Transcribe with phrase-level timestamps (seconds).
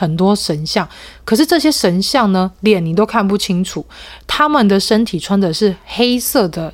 [0.00, 0.88] 很多神像，
[1.24, 3.84] 可是这些神像呢，脸你都看不清楚，
[4.28, 6.72] 他们的身体穿的是黑色的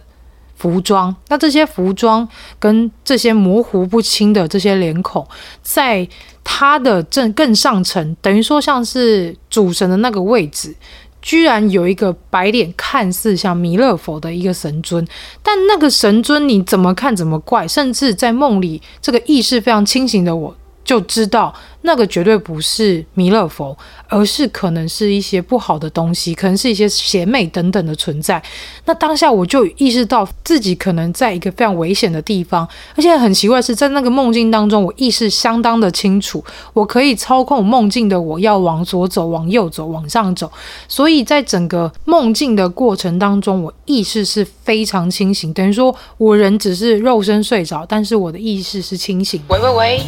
[0.55, 1.17] 服装。
[1.29, 5.27] 那这些服装跟这些模糊不清的这些脸孔，
[5.63, 6.07] 在
[6.45, 10.77] 它的正更上层，等于说像是主神的那个位置，
[11.23, 15.03] 居然有一个白脸，看似像弥勒佛的一个神尊。
[15.43, 21.55] 但那个神尊你怎么看怎么怪，甚至在梦里，这个意识非常清醒的我就知道。
[21.87, 23.77] 那个绝对不是弥勒佛，
[24.09, 28.43] 而是可能是一些不好的东西，可能是一些邪魅等等的存在。
[28.87, 40.51] 那当下我就意识到自己可能在一个非常危险的地方，而且很奇怪是在那个梦境当中，我意识相当的清楚，我可以操控梦境的我要往左走、往右走、往上走。
[40.89, 49.43] 所以在整个梦境的过程当中，我意识是非常清醒，等于说我人只是肉身睡着，但是我的意识是清醒。
[49.49, 50.03] 喂喂喂，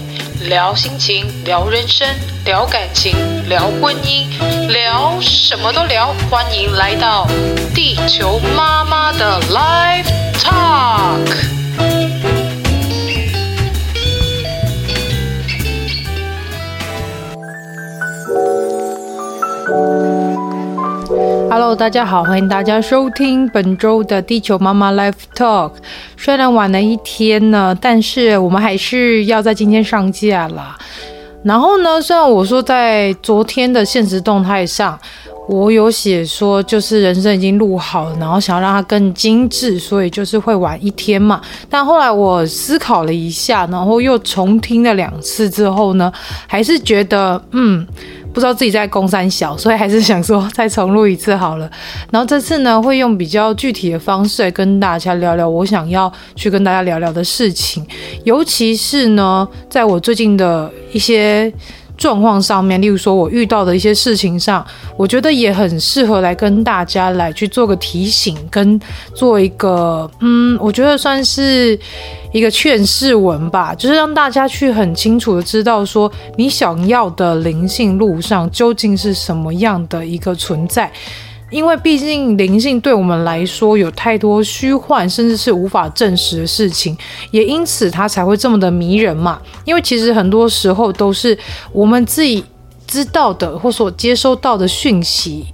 [0.48, 1.65] 聊心情，聊。
[1.68, 2.06] 人生
[2.44, 3.12] 聊感情，
[3.48, 4.28] 聊婚姻，
[4.68, 6.14] 聊什么都聊。
[6.30, 7.26] 欢迎来到
[7.74, 10.06] 地球妈妈的 Live
[10.38, 11.26] Talk。
[21.50, 25.72] Hello，大家好，欢迎大家收听本周的地球妈妈 Live Talk。
[26.16, 30.76] 虽然晚了一天呢，但是我们还是要在今天上架了。
[31.46, 34.98] 然后呢，虽然我说在昨天的现实动态上，
[35.48, 41.40] 我有写说就是人生已经录好了，然后想要让它更精致，所以就是会晚一天嘛。
[41.70, 46.12] 但后来我思考了一下，然后又重听了两次之后呢，
[46.48, 47.86] 还是觉得嗯。
[48.36, 51.70] 不知道自己在公山小，所以还是想说再重录一次好了。
[52.10, 57.82] 然后这次呢，会用比较具体的方式来跟大家聊聊我想要去跟大家聊聊的事情，
[58.24, 61.50] 尤其是呢，在我最近的一些。
[61.96, 64.64] 状况上面，例如说我遇到的一些事情上，
[64.96, 68.78] 我觉得也很适合来跟大家来去做个提醒，跟
[69.14, 71.78] 做一个，嗯，我觉得算是
[72.32, 80.90] 一个劝世文吧，就是让大家去很清楚的知道说，你想要的灵性路上究竟是什么样的一个存在。
[81.50, 86.96] 因为毕竟灵性对我们来说有太多虚幻，甚至是无法证实的事情，
[87.30, 89.40] 也因此它才会这么的迷人嘛。
[89.64, 91.38] 因为其实很多时候都是
[91.72, 92.44] 我们自己
[92.86, 95.46] 知道的或所接收到的讯息。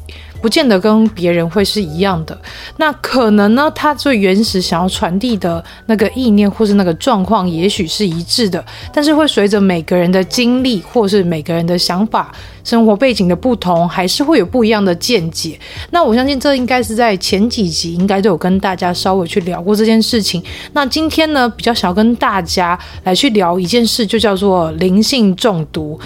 [0.42, 2.36] 不见得跟别人会是一样的，
[2.76, 12.32] 那可能呢，他最原始想要传递的那个意念或是那个状况，也许是一致的，但是会随着每个人的经历或是每个人的想法、
[12.64, 15.56] 生活背景的不同，还是会有不一样的见解。
[15.91, 20.42] 那我相信这应该是在前几集应该都有跟大家稍微去聊过这件事情。
[20.72, 26.00] 那今天呢，比较想要跟大家来去聊一件事，就叫做灵性中毒。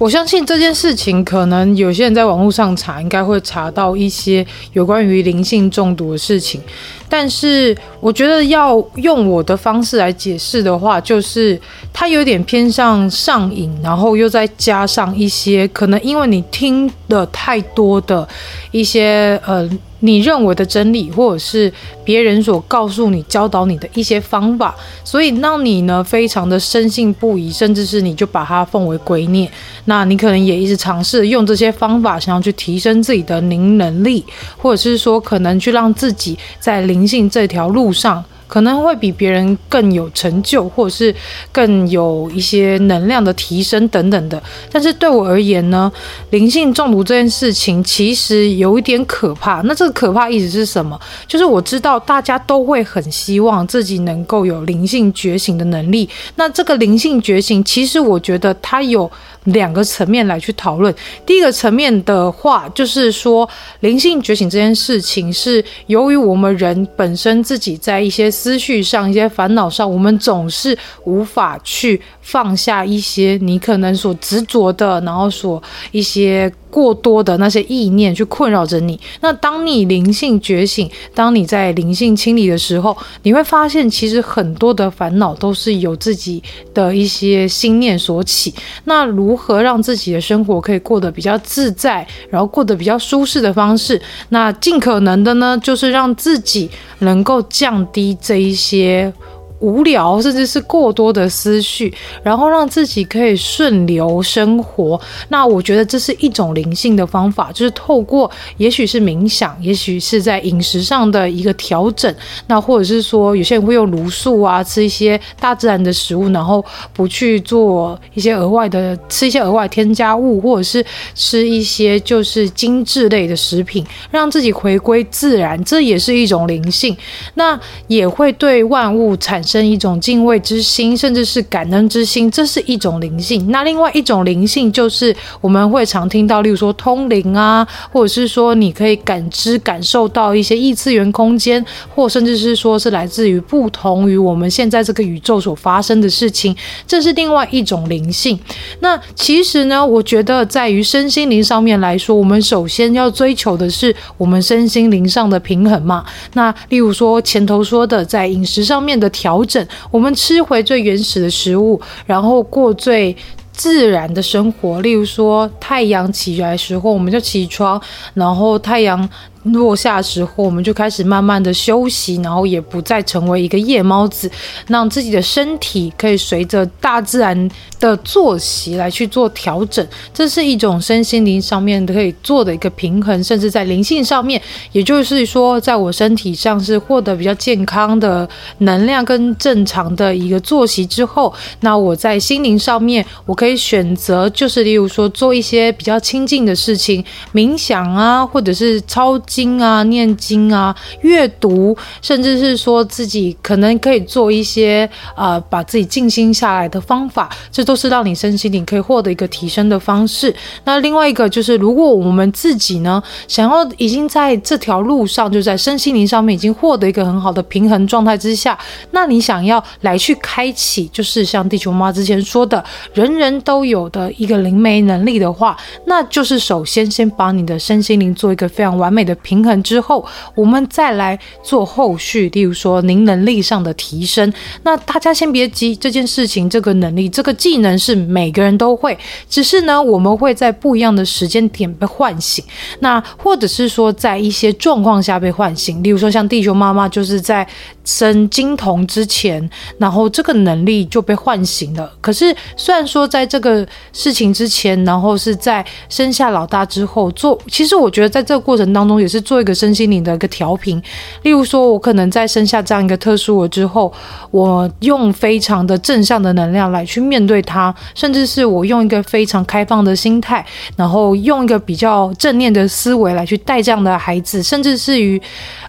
[0.00, 6.58] 我相信这件事情，可能有些人在网络上查，应该会查到一些有关于灵性中毒的事情。
[7.06, 11.60] 但是，我觉得要用我的方式来解释的话，就是
[11.92, 18.26] 它有点偏向上瘾，然后又再加上一些可能因为你听的太多的
[18.70, 19.68] 一些呃。
[20.00, 21.72] 你认为的真理，或者是
[22.04, 24.74] 别人所告诉你、教导你的一些方法，
[25.04, 29.48] 所以让你呢非常的深信不疑，甚至是你就把它奉为圭臬。
[29.84, 34.24] 那你可能也一直尝试用这些方法，想要去提升自己的灵能力，
[34.56, 38.24] 或者是说可能去让自己在灵性这条路上。
[38.50, 41.14] 可能会比别人更有成就，或者是
[41.52, 44.42] 更有一些能量的提升等等的。
[44.72, 45.90] 但是对我而言呢，
[46.30, 49.60] 灵性中毒这件事情其实有一点可怕。
[49.60, 51.00] 那这个可怕意思是什么？
[51.28, 56.08] 就是我知道大家都会很希望自己能够有灵性觉醒的能力。
[56.34, 59.08] 那这个灵性觉醒，其实我觉得它有
[59.44, 60.94] 两个层面来去讨论。
[61.24, 63.48] 第一个层面的话，就是说
[63.80, 75.62] 灵性觉醒这件事情，是由于我们人本身自己在一些思绪上、一些烦恼上，我们总是无法去放下一些你可能所执着的，然后所
[75.92, 76.52] 一些。
[76.70, 78.98] 过多的那些意念去困扰着你。
[79.20, 88.54] 那当你灵性觉醒，当你在灵性清理的时候，你会发现，其实很多的烦恼都是由自己的一些心念所起。
[88.84, 94.00] 那如何让自己的生活可以过得比较自在，然后过得比较舒适的方式？
[94.28, 96.70] 那尽可能的呢，就是让自己
[97.00, 99.12] 能够降低这一些。
[99.60, 101.92] 无聊，甚至是过多的思绪，
[102.22, 105.00] 然后让自己可以顺流生活。
[105.28, 112.12] 那我觉得这是一种灵性的方法，就是透过也许是冥想，也许是在饮食上的一个调整，
[112.46, 120.84] 那或者是说有些人会用茹素啊，吃一些大自然的食物，然后不去做一些额外的吃一些额外添加物，或者是
[121.14, 126.96] 吃一些就是精致类的食品，让自己回归自然，这也是一种灵性。
[127.34, 129.70] 那也会对万物产生。
[129.70, 133.50] 一种敬畏之心，甚至是感恩之心，这是一种灵性。
[133.50, 141.64] 那另外一种灵性就是我们会常听到，例如说通灵啊，或者是说你可以感知、感受到一些异次元空间，
[141.94, 146.56] 或甚至是说是来自于不同于我们现在这个宇宙所发生的事情，
[146.86, 148.36] 这是另外一种灵性。
[148.80, 156.04] 那其实呢，我觉得在于身心灵上面来说，我们首先要追求的是我们身心灵上的平衡嘛。
[156.32, 159.39] 那例如说前头说的，在饮食上面的调。
[159.44, 163.16] 调整，我们吃回最原始的食物，然后过最
[163.52, 164.80] 自然的生活。
[164.80, 167.80] 例如说，太阳起来的时候，我们就起床，
[168.14, 169.08] 然后太阳。
[169.44, 174.30] 落下的时候，我们就开始慢慢的休息，然后也不再成为一个夜猫子，
[174.66, 179.86] 让自己的身体可以随着大自然的作息来去做调整。
[180.12, 184.40] 这是一种身心灵上面可以做的一个平衡，甚至在灵性上面，
[184.72, 188.28] 也就是说，在我身体上是获得比较健康的
[188.58, 197.02] 能量跟正常的一个作息之后，那我在心灵上面，我可以选择，就是例如说做一些比较亲近的事情，
[197.32, 199.18] 冥想啊，或者是超。
[199.30, 210.34] 经啊，念经啊，阅读，甚至是说自己可能可以做一些呃，把自己静心下来的方法，这都是让你身心灵可以获得一个提升的方式。
[210.64, 218.58] 那另外一个就是，如果我们自己呢，想要已经在这条路上，就在身心灵上面已经获得一个很好的平衡状态之下，
[218.90, 225.56] 那你想要来去开启，就是像地球妈之前说的，人人都有的一个灵媒能力的话，
[225.86, 229.16] 那就是首先先把你的身心灵做一个非常完美的。
[229.22, 234.32] 平衡之后，我们再来做后续，例如说您能力上的提升。
[234.62, 238.96] 那大家先别急，这件事情、这个能力、这个技能是每个人都会，
[239.28, 242.44] 只是呢，我们会在不一样的时间点被唤醒。
[242.80, 247.46] 那或者是说，在一些状况下被唤醒，例如说像地球妈妈就是在
[247.90, 251.92] 生金童之前，然后这个能力就被唤醒了。
[252.00, 259.10] 可是虽然说在这个事情之前，然后是在生下老大之后做，其实我觉得在这个过程当中也。
[259.10, 260.80] 是做一个身心灵的一个调频，
[261.22, 263.92] 例如说，我可能在生下这样一个特殊儿之后，
[264.30, 270.46] 我用非常的正向的能量来去面对它，甚至是我用一个非常开放的心态，
[270.76, 275.20] 然后用一个比较正念的思维来去带这样的孩子，甚至是于，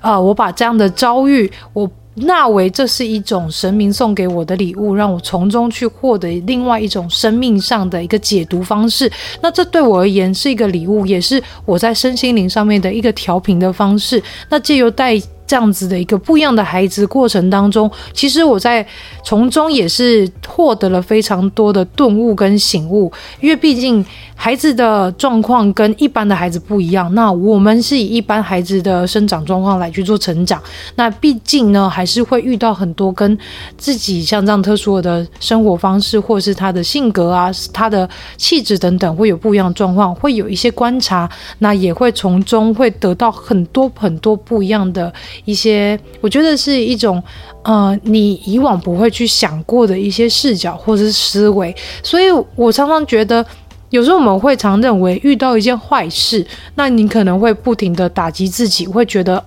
[0.01, 1.89] 呃，我把这样的遭遇，我。
[2.16, 9.10] 纳为这是一种神明送给我的礼物，让我从中去获得另外一种生命上的一个解读方式。
[9.42, 14.22] 那这对我而言是一个礼物，也是我在身心灵上面的一个调频的方式。
[14.50, 18.86] 那借由带这样子的一个不一样的孩子过程当中，其实我在
[19.24, 24.06] 从中也是获得了非常多的顿悟跟醒悟，因为毕竟。
[24.43, 30.60] 孩子的状况跟一般的孩子不一样，那我们是以一般孩子的生长状况来去做成长。
[30.95, 33.38] 那毕竟呢，还是会遇到很多跟
[33.77, 41.29] 自己像这样特殊的生活方式，或是他的性格啊、他的气质等等，会有不一样的状况，会有一些观察，
[41.60, 45.13] 那也会从中会得到很多很多不一样的
[45.45, 47.21] 一些，我觉得是一种
[47.62, 51.75] 呃，你以往不会去想过的一些视角或者是思维。
[52.01, 52.24] 所以
[52.55, 53.45] 我常常觉得。
[53.91, 56.45] 有时候我们会常认为遇到一件坏事，
[56.75, 59.41] 那你可能会不停的打击自己，会觉得，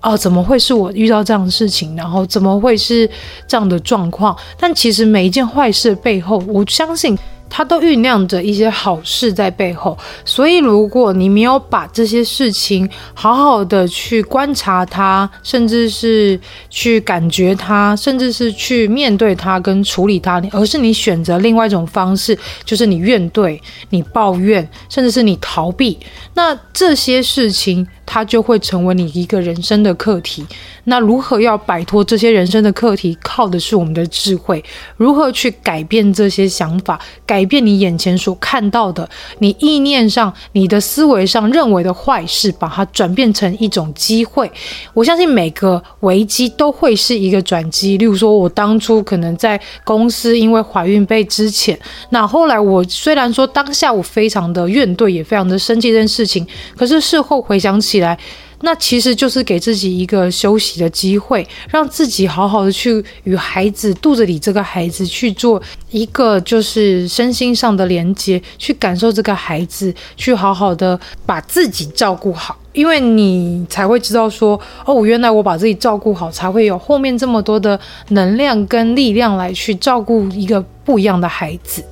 [0.00, 1.94] 哦、怎么会是我遇到这样的事情？
[1.96, 3.08] 然后怎么会是
[3.46, 4.34] 这样的状况？
[4.56, 7.18] 但其实每一件坏事背后，我相信
[7.50, 9.98] 它都酝酿着一些好事在背后。
[10.24, 16.40] 所以，如果你没有把这些事情好好的去观察它，甚至是
[16.70, 25.98] 去感觉它，甚至是去面对它跟处理它，而是你选择另外一种方式，就是你怨怼、你抱怨，甚至是你逃避，
[26.34, 27.86] 那这些事情。
[28.12, 30.44] 它就会成为你一个人生的课题。
[30.82, 34.64] 那如何要摆脱这些人生的课题，靠的是我们的智慧。
[34.96, 44.50] 如何去改变这些想法，改改变你眼前所看到的，你意念上、你的思维上认为的坏事，把它转变成一种机会。
[44.92, 47.96] 我相信每个危机都会是一个转机。
[47.96, 51.74] 例如说，我当初可能在公司因为怀孕被资遣，
[52.10, 58.18] 那后来我虽然说当下我非常的怨怼，也非常的生气这件事情，可是事后回想起来，
[58.62, 77.78] 那其实就是给自己一个休息的机会，让自己好好的去与孩子肚子里这个孩子去做一个就是身心上的连接，去感受这个孩子，去好好的把自己照顾好，因为你才会知道说，哦，原来我把自己照顾好，才会有后面这么多的
[78.10, 81.82] 能量跟力量来去照顾一个不一样的孩子。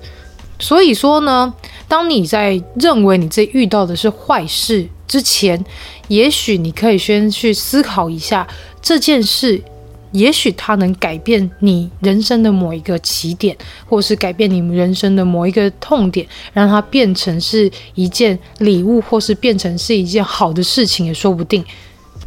[0.61, 1.55] 所以说呢，
[1.87, 5.65] 当你在认为你这遇到的是坏事之前，
[6.09, 8.47] 也许你可以先去思考一下
[8.83, 9.63] 这件事，
[10.13, 21.65] 也许它能改变你人生的某一个起点，或是改变你人生的某一个痛点，让它变成是一件礼物，或是变成是一件好的事情也说不定。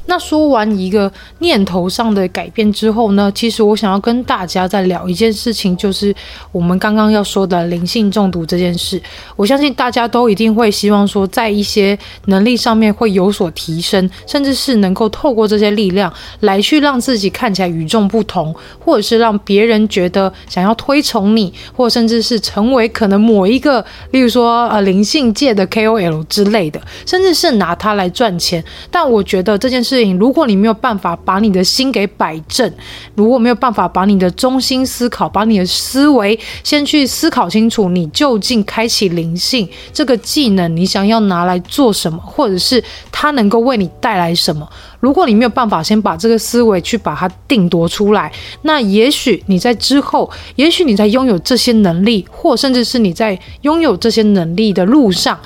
[0.08, 6.14] 那说完一个念头上的改变之后呢，其实我想要跟大家再聊一件事情，就是
[6.52, 9.02] 我们刚刚要说的灵性中毒这件事。
[9.38, 28.62] 我相信大家都一定会希望说，在一些能力上面会有所提升，甚至是能够透过这些力量来去让自己看起来与众不同，或者是让别人觉得想要推崇你，或甚至是成为可能某一个，例如说呃灵性界的 KOL 之类的，甚至是拿它来赚钱。
[28.90, 30.01] 但我觉得这件事。
[30.18, 32.72] 如果你没有办法把你的心给摆正，
[33.16, 44.68] 如果没有办法把你的中心思考，把你的思维先去思考清楚，你究竟开启灵性这个技能，你想要拿来做什么，或者是它能够为你带来什么？
[45.00, 48.32] 如果你没有办法先把这个思维去把它定夺出来，
[48.62, 55.40] 那也许你在之后，也许你在拥有这些能力，或甚至是你在拥有这些能力的路上。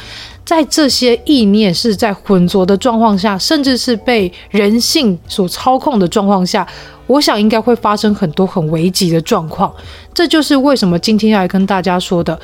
[0.46, 6.66] 在这些意念是在浑浊的状况下，甚至是被人性所操控的状况下，
[7.08, 9.74] 我想应该会发生很多很危急的状况。
[10.14, 12.40] 这就是为什么今天要来跟大家说的。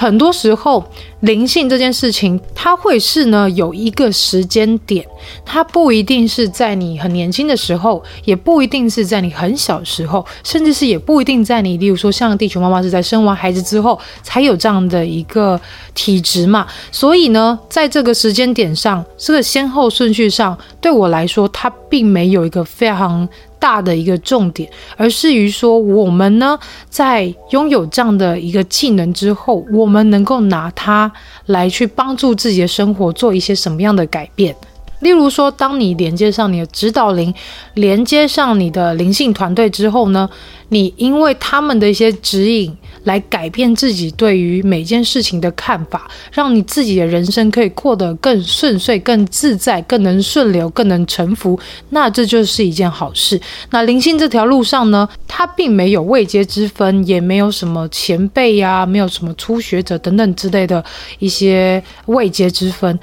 [0.00, 0.84] 很多时候，
[1.22, 5.04] 灵性这件事情，它会是呢有一个时间点，
[5.44, 15.60] 它不一定是在你很年轻的时候，也不一定是在你很小时候，甚至是也不一定在你，例如说像地球妈妈是在生完孩子之后才有这样的一个
[15.96, 16.64] 体质嘛。
[16.92, 23.28] 所以呢，在这个时间点上，这个先后顺序上，对我来说，它并没有一个非常。
[23.58, 31.10] 大的一个重点，而是于说，我们呢，在拥有这样的一个技能之后，我们能够拿它
[31.46, 34.54] 来去帮助自己的生活做一些什么样的改变。
[35.00, 37.32] 例如说，当你连接上你的指导灵，
[37.74, 40.28] 连接上你的灵性团队之后呢，
[40.70, 51.58] 你因为他们的一些指引，来改变自己对于每件事情的看法，让你自己的人生可以过得更顺遂、更自在、更能顺流、更能臣服，
[51.90, 53.40] 那这就是一件好事。
[53.70, 60.84] 那灵性这条路上呢，它并没有位阶之分，也没有什么前辈呀、没有什么初学者等等之类的
[61.18, 62.98] 一些位阶之分。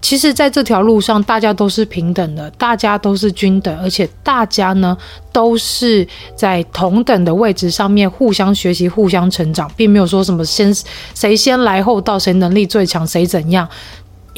[0.00, 4.96] 其实，在这条路上，大家都是平等的，大家都是均等，而且大家呢，
[5.32, 10.74] 都是在同等的位置上面互相学习、互相成长，并没有说什么先
[11.14, 13.68] 谁先来后到，谁能力最强，谁怎样。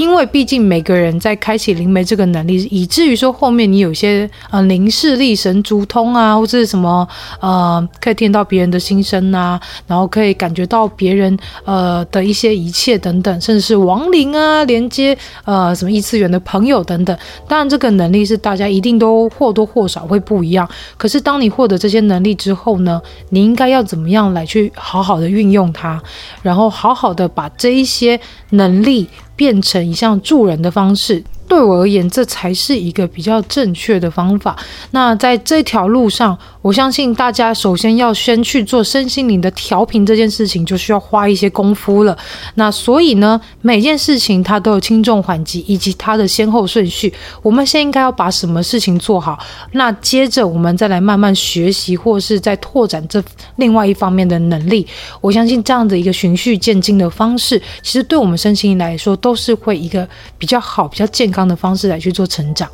[0.00, 7.06] 因为毕竟每个人在开启灵媒这个能力，以至于说后面你有些呃灵视力、神足通啊，或者是什么
[7.38, 15.14] 呃可以听到别人的心声啊，然后可以感觉到别人呃的一些一切等等，甚至是亡灵啊，连接
[15.44, 17.14] 呃什么异次元的朋友等等。
[17.46, 20.66] 当然，这个能力是大家一定都或多或少会不一样。
[20.96, 26.02] 可是当你获得这些能力之后呢，你应该要怎么样来去好好的运用它，
[26.40, 28.18] 然后好好的把这一些
[28.50, 29.08] 能力。
[29.40, 34.56] 变成一项助人的方式，对我而言，这才是一个比较正确的方法。
[34.92, 42.16] 那在这条路上，我相信大家首先要先去做身心灵的调频这件事情，就需要花一些功夫了。
[42.54, 47.12] 那所以呢，每件事情它都有轻重缓急以及它的先后顺序。
[47.42, 49.36] 我们先应该要把什么事情做好，
[49.72, 53.20] 那接着我们再来慢慢学习，或是再拓展这
[53.56, 54.86] 另外一方面的能力。
[55.20, 62.68] 我相信这样的一个循序渐进的方式，其实对我们身心灵来说都是会一个比较好、比较健康的方式来去做成长，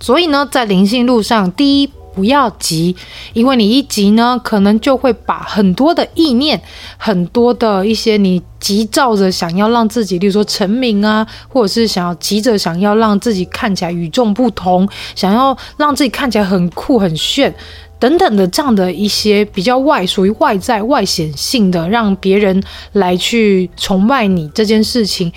[0.00, 2.96] 所以呢，在灵性路上，第一不要急，
[3.32, 6.60] 因为你一急呢，可能就会把很多的意念、
[6.96, 17.54] 很多的一些你急躁着想要让自己，例如说成名啊，或者是想要急着想要让自己看起来与众不同，想要让自己看起来很酷很炫
[18.00, 22.60] 等等的这样的一些比较外属于外在外显性的，让别人
[22.92, 25.32] 来去崇拜你这件事情，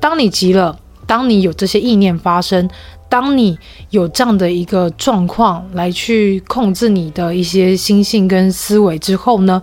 [0.00, 0.80] 当你急了。
[1.06, 2.68] 当你有这些意念发生，
[3.08, 3.56] 当你
[3.90, 9.62] 有这样的一个状况来去控制你的一些心性跟思维之后呢，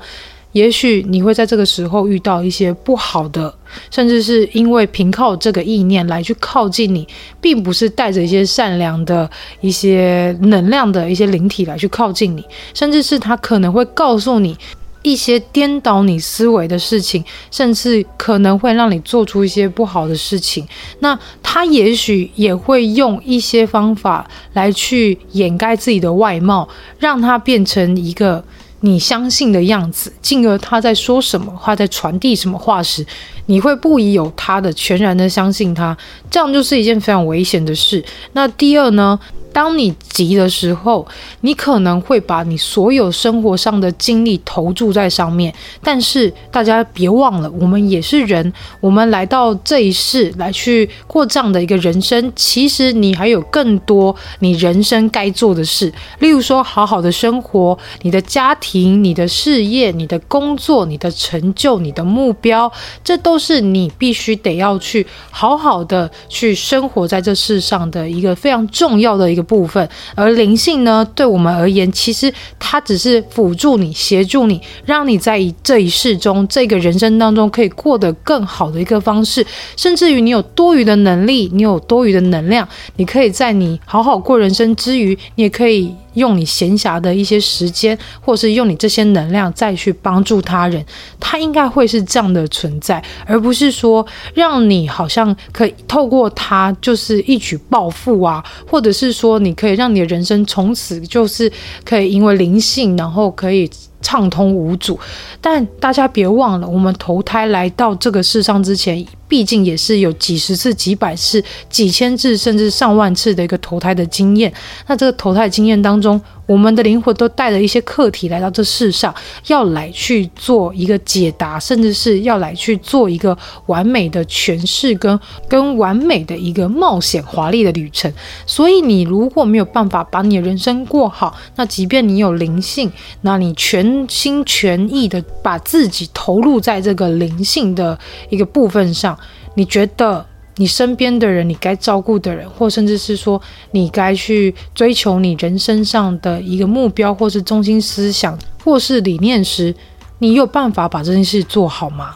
[0.53, 3.53] 也许你会在这个时候遇到一些不好的，
[3.89, 7.07] 甚至是因为凭靠这个意念来去靠近你，
[7.41, 9.29] 并不是带着一些善良的
[9.61, 12.43] 一些能量的一些灵体来去靠近你，
[12.73, 14.55] 甚至是他可能会告诉你。
[15.03, 20.67] 一些颠倒你思维的事情，甚至可能会让你做出一些不好的事情。
[20.99, 26.67] 那他也许也会用一些方法来去掩盖自己的外貌，
[26.99, 28.43] 让他变成一个
[28.81, 33.05] 你相信的样子，进而他在说什么话，在传递什么话时，
[33.47, 35.97] 你会不疑有他的全然的相信他。
[36.29, 38.03] 这样就是一件非常危险的事。
[38.33, 39.19] 那第二呢？
[39.53, 41.05] 当你急的时候，
[41.41, 45.53] 你可能会把你所有生活上的精力投注在上面。
[45.83, 52.31] 但是大家别忘了，我们也是人，我们来到这一世来去过这样的一个人生。
[52.35, 62.71] 其实你还有更多你人生该做的事，例如说好好的生活，你的家庭、你的事业、你的工作、你的成就、你的目标，
[63.03, 69.40] 这都是你必须得要去好好的去生活在这世上的一个非常重要的一个。
[69.41, 79.45] 部分，而灵性呢，对我们而言，其实它只是辅助你、协助你，让你在这一世中、这个人生当中可以过得更好的一个方式。
[79.75, 82.67] 甚至于你有多余的能力，你有多余的能量，
[82.97, 85.93] 你可以在你好好过人生之余，你也可以。
[86.13, 90.85] 用你闲暇的一些时间，或是用你这些能量再去帮助他人，
[91.19, 101.51] 他应该会是这样的存在，而不是说让你好像可以透过他就是一举暴富啊，或者是说你可以让你的人生从此就是
[101.85, 103.69] 可以因为灵性，然后可以。
[104.01, 104.99] 畅通无阻，
[105.39, 114.51] 但大家别忘了，我们投胎来到这个世上之前，毕竟也是有几十次、几百次、几千次，甚至上万次的一个投胎的经验。
[114.87, 119.13] 那这个投胎经验当中，我们的灵魂都带着一些课题来到这世上，
[119.47, 128.11] 要来去做一个解答，甚至是要来去做一个完美的诠释跟跟完美的一个冒险华丽的旅程。
[128.45, 137.97] 所以，你如果没有办法把你的人生过好，那即便你有灵性，那你全全心全意的把自己投入在这个灵性的
[138.29, 139.17] 一个部分上，
[139.55, 140.25] 你觉得？
[140.57, 149.73] 你身边的人，你该照顾的人，或甚至是说你该去追求你人生上的一个目标，或是中心思想，或是理念时，
[150.19, 152.15] 你有办法把这件事做好吗？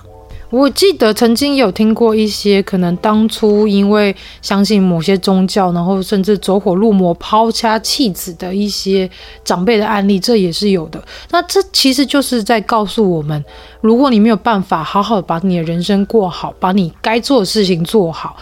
[0.56, 9.10] 我记得曾经有听过一些可能当初因为相信某些宗教，然后甚至走火入魔、抛家弃子的一些
[9.44, 11.04] 长辈的案例，这也是有的。
[11.32, 13.44] 那这其实就是在告诉我们，
[13.82, 18.38] 如果你没有办法好好把你的人生过好，把你该做的事情做好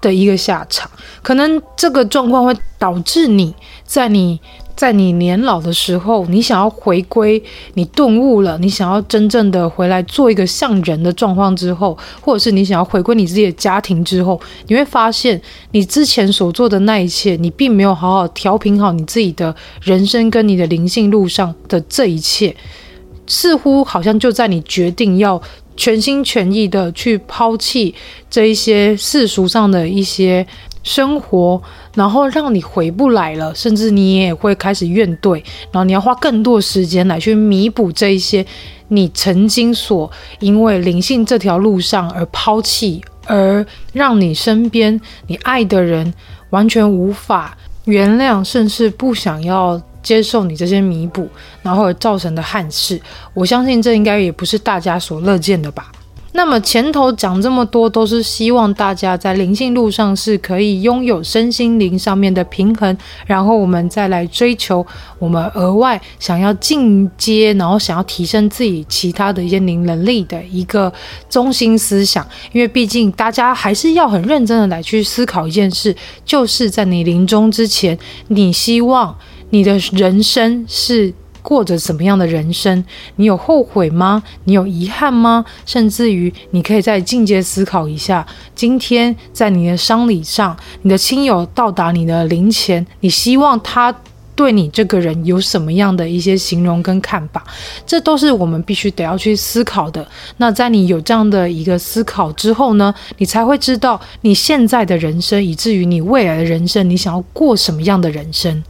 [0.00, 3.54] 的一个下场，可能这个状况会导致你
[3.84, 4.40] 在你。
[4.78, 7.42] 在你年老的时候，你想要回归，
[7.74, 22.54] 你顿悟了，你想要真正的回来做一个像人的状况之后，或者是你想要回归你自己的家庭之后，你会发现你之前所做的那一切，你并没有好好调频好你自己的人生跟你的灵性路上的这一切，
[23.26, 25.42] 似乎好像就在你决定要
[25.76, 27.92] 全心全意的去抛弃
[28.30, 30.46] 这一些世俗上的一些。
[30.88, 31.60] 生活，
[31.94, 35.34] 然后让你回不来了，甚至你也会开始怨怼，
[35.70, 38.44] 然后你要花更多时间来去弥补这一些
[38.88, 46.14] 你曾经所因为灵性这条路上而抛弃，而让你身边你爱的人
[46.48, 51.28] 完全无法原谅，甚至不想要接受你这些弥补，
[51.62, 52.98] 然后而造成的憾事。
[53.34, 55.92] 我相信这应该也不是大家所乐见的吧。
[56.38, 62.96] 那么前头讲这么多，都是希望大家在灵性路上是可以拥有身心灵上面的平衡，
[63.26, 64.86] 然后我们再来追求
[65.18, 70.92] 我们额外想要进阶，然后想要提升自己其他的一些灵能力的一个
[71.28, 72.24] 中心思想。
[72.52, 75.92] 因为毕竟大家还是要很认真的来去思考一件事，
[76.24, 77.98] 就是在你临终之前，
[78.28, 79.12] 你希望
[79.50, 81.12] 你的人生是。
[81.42, 82.84] 过着什么样的人生？
[83.16, 84.22] 你有后悔吗？
[84.44, 85.44] 你有遗憾吗？
[85.64, 93.94] 甚至于，你可以再进阶思考一下：今天在你的丧礼上，你的亲友到达你的灵前，你希望他
[94.34, 97.44] 对你这个人有什么样的一些形容跟看法？
[97.84, 100.06] 这都是我们必须得要去思考的。
[100.36, 108.62] 那在你有这样的一个思考之后呢，你才会知道你现在的人生，以至于你未来的人生，你想要过什么样的人生。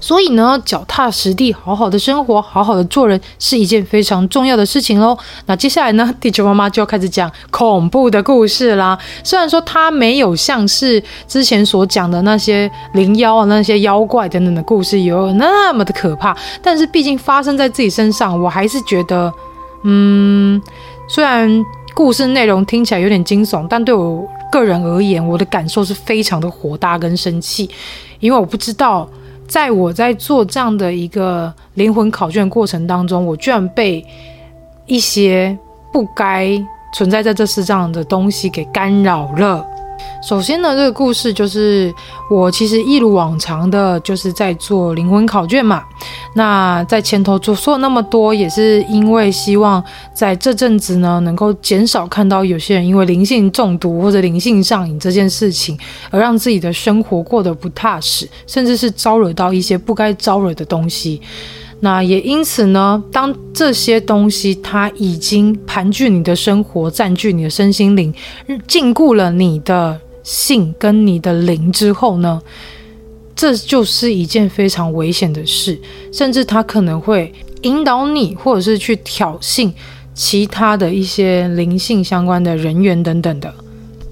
[0.00, 5.16] 所以呢，脚踏实地，好好的生活，好好的做人，是一件非常重要的事情喽。
[5.46, 8.98] 那接下来呢， 地球妈妈就要开始讲恐怖的故事啦。
[9.22, 19.30] 虽然说它没有像是之前所讲的那些灵妖啊、那些妖怪等等的故事有那么的可怕，但是毕竟发生在自己身上，我还是觉得，
[19.84, 20.60] 嗯，
[21.08, 27.68] 虽然故事内容听起来有点惊悚，但对我个人而言，我的感受是非常的火大跟生气，
[28.18, 29.06] 因为我不知道。
[29.50, 34.06] 在我在做这样的一个灵魂考卷过程当中，我居然被
[34.86, 35.58] 一些
[35.92, 36.50] 不该
[36.94, 39.66] 存在在这世上的东西给干扰了。
[40.22, 41.92] 首先呢，这个故事就是
[42.30, 45.82] 我其实一如往常的，就是在做灵魂考卷嘛。
[46.34, 49.82] 那在前头做说那么多，也是因为希望
[50.14, 55.78] 在这阵子呢，能够减少看到有些人因为灵性中毒或者灵性上瘾这件事情，
[56.10, 61.20] 而让自己的生活过得不踏实，甚至是招惹到一些不该招惹的东西。
[61.82, 68.12] 那也因此呢，当这些东西它已经盘踞你的生活，占据你的身心灵，
[68.68, 72.40] 禁锢了你的性跟你的灵之后呢，
[73.34, 75.80] 这就是一件非常危险的事，
[76.12, 79.72] 甚至它可能会引导你，或者是去挑衅
[80.14, 83.54] 其他的一些灵性相关的人员等等的。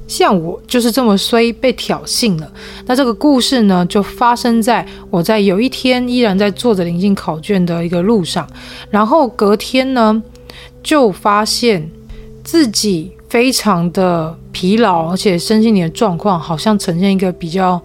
[0.09, 2.51] 像我就是这么衰，被挑衅了。
[2.87, 8.49] 那这个故事呢，就发生在我在有一天依然在做着临近考卷的一个路上，
[8.91, 10.21] 然后隔天呢，
[10.83, 11.89] 就发现
[12.43, 17.81] 自己非常的疲劳，而且身心里的状况好像呈现一个比较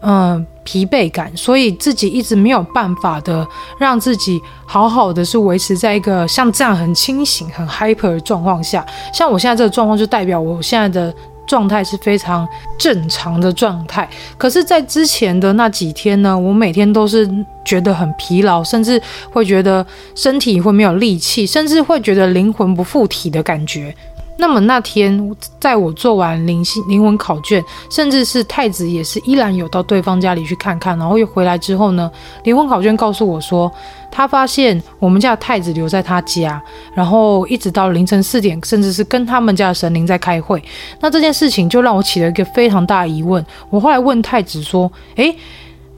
[0.00, 3.46] 嗯、疲惫感，所以自己一直没有办法的
[3.78, 8.84] 让自己好好的是维持在一个像这样很清醒、很 hyper 的状况下。
[9.12, 11.14] 像我现在这个状况，就代表我现在的。
[11.48, 12.46] 状态是非常
[12.78, 17.28] 正常的状态，可是，在之前的那几天呢，我每天都是
[17.64, 19.00] 觉得很疲劳，甚至
[19.32, 19.84] 会觉得
[20.14, 23.94] 身体会没有力气，甚至会觉得灵魂不附体的感觉。
[24.40, 32.08] 那么那天，在我做完灵性灵魂考卷，甚至是太子也是依然有到对方家里去看看，然后又回来之后呢，
[32.44, 33.70] 灵魂考卷告诉我说，
[34.12, 36.62] 他发现我们家的太子留在他家，
[36.94, 40.62] 然后一直到凌晨四点，甚至是跟他们家的神灵在开会。
[41.00, 43.44] 那这件事情就让我起了一个非常大的疑问。
[43.70, 45.36] 我后来问太子说：“诶，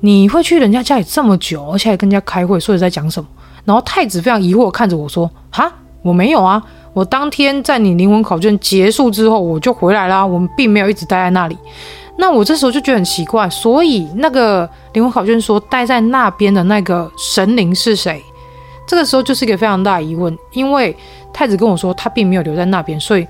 [0.00, 3.28] 你会去人家家里这么久，而且还跟人家开会，所以在讲什么？”
[3.66, 10.26] 然后太子非常疑惑看着我说：“哈，我没有啊。”我当天在你灵魂考卷结束之后，我就回来啦。
[10.26, 11.56] 我们并没有一直待在那里。
[12.16, 18.22] 那我这时候就觉得很奇怪，所以那个灵魂考卷说待在那边的那个神灵是谁？
[18.86, 20.94] 这个时候就是一个非常大的疑问，因为
[21.32, 23.26] 太子跟我说他并没有留在那边，所以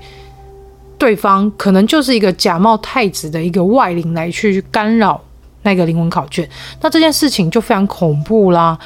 [0.97, 5.21] 对方可能就是一个假冒太子的一个外灵来去干扰
[5.61, 6.49] 那个灵魂考卷。
[6.81, 8.77] 那这件事情就非常恐怖啦，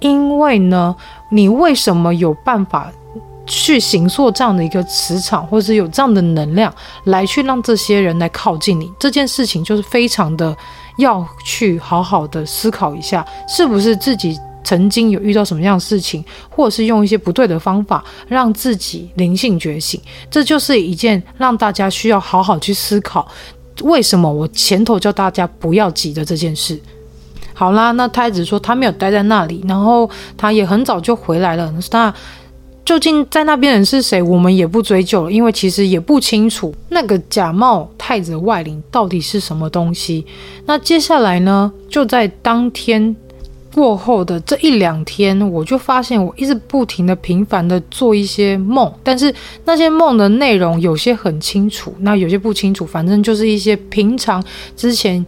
[0.00, 0.96] 因为呢，
[1.30, 2.90] 你为什么有办法？
[3.46, 6.72] 去形塑这样的一个磁场，或者是有这样的能量，
[7.04, 10.56] 来去让这些人来靠近你，这件事情就是非常的
[10.98, 20.00] 要去好好的思考一下，是不是自己曾经有遇到什么样的事情，或者是用一些不对的方法让自己灵性觉醒，
[20.30, 23.26] 这就是一件让大家需要好好去思考，
[23.82, 26.80] 为什么我前头叫大家不要急的这件事。
[27.54, 32.14] 好啦，那太子说他没有待在那里，然后他也很早就回来了，那。
[32.84, 40.26] 究竟在那边人是谁，我们也不追究了，因为其实也不清楚那个假冒太子的外灵到底是什么东西。
[40.66, 43.14] 那接下来呢，就在当天
[43.72, 49.32] 过后的这一两天，我就发现我一直不停的频繁的做一些梦，但是
[49.64, 54.44] 那些梦的内容有些很清楚，那有些不清楚，反正就是一些平常
[54.76, 55.24] 之前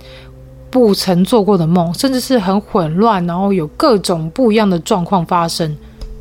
[0.70, 5.74] 不曾做过的梦，甚至是很混乱，然后有各种不一样的状况发生。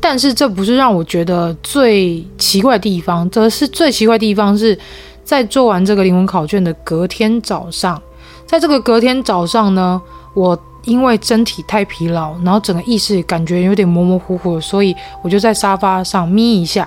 [0.06, 4.78] 但是这不是让我觉得最奇怪的地方，则是最奇怪的地方是
[5.24, 8.00] 在做完这个灵魂考卷的隔天早上，
[8.46, 9.98] 在这个隔天早上呢，
[10.34, 16.86] 我因为身体太疲劳，然后整个意识感觉有点模模糊糊，所以我就在沙发上眯一下。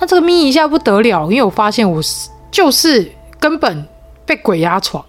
[0.00, 2.00] 那这个眯一下不得了，因为我发现我
[2.50, 3.06] 就是
[3.38, 3.86] 根本
[4.24, 5.04] 被鬼压床。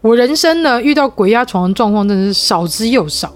[0.00, 3.30] 我人生呢遇到鬼压床的状况真的是少之又少。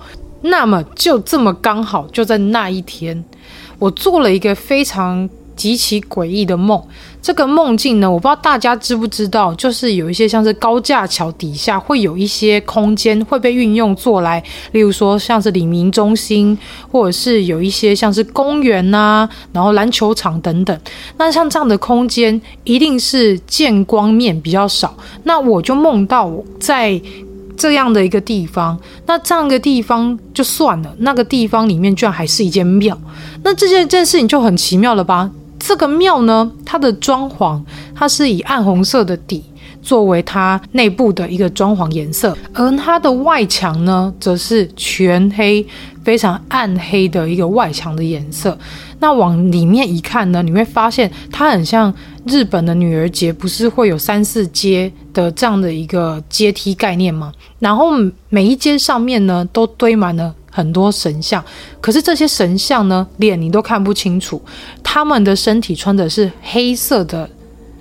[0.46, 3.24] 那么就这么刚好就在那一天，
[3.84, 6.82] 我做了一个非常极其诡异的梦。
[7.20, 14.42] 这个梦境呢，我不知道大家知不知道，就是有一些像是高架桥底下会有一些空间会被运用做来，
[14.72, 16.58] 例如说像是李明中心，
[16.90, 20.80] 或者是有一些像是公园呐、然后篮球场等等。
[21.18, 24.96] 那像这样的空间，一定是见光面比较少。
[25.24, 26.98] 那我就梦到在
[27.56, 32.96] 这样的一个地方，那这样一个地方就算了，那个地方里面居然还是一间庙。
[33.42, 35.30] 那这件这件事情就很奇妙了吧？
[35.58, 37.60] 这个庙呢，它的装潢，
[37.94, 39.42] 它是以暗红色的底
[39.84, 45.64] 作为它内部的一个装潢颜色，而它的外墙呢，则是全黑，
[46.02, 48.58] 非常暗黑的一个外墙的颜色。
[48.98, 51.92] 那往里面一看呢，你会发现它很像
[52.24, 57.30] 日本的女儿节，不是会有三四阶的这样的一个阶梯概念吗？
[57.58, 57.90] 然后
[58.30, 60.34] 每一阶上面呢，都堆满了。
[60.56, 61.44] 很多神像，
[61.80, 64.40] 可是这些神像呢，脸你都看不清楚，
[64.84, 67.28] 他们的身体穿的是黑色的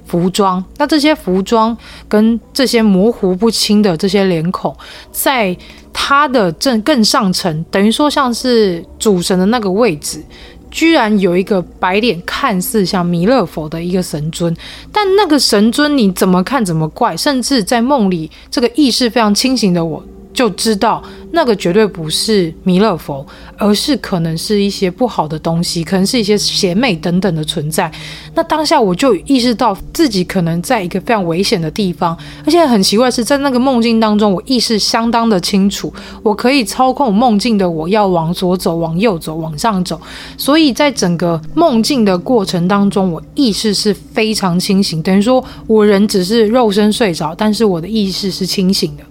[0.06, 0.64] 服装。
[0.78, 1.76] 那这些服装
[2.08, 4.76] 跟这些模糊不清的这些脸孔，
[5.12, 5.56] 在
[5.92, 10.24] 它的正更上层，等于说像是主神的那个位置，
[10.72, 14.56] 居然有一个白脸，看似像弥勒佛的一个神尊。
[14.92, 20.04] 但那个神尊你怎么看怎么怪，甚至在梦里，这个意识非常清醒的我。
[20.34, 23.26] 就知道那个绝对不是弥勒佛，
[23.58, 27.92] 而是可能是一些不好的东西，可能是一些邪魅等等的存在。
[28.36, 35.94] 那当下我就意识到自己可能在一个非常危险的地方，而且很奇怪是在那个梦境当中，我意识相当的清楚，
[36.24, 40.00] 我可以操控梦境的我要往左走、往右走、往上走。
[40.38, 49.04] 所以在整个梦境的过程当中，我意识是非常清醒，等于说我人只是肉身睡着，但是我的意识是清醒的。